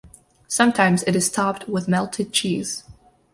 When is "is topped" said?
1.15-1.67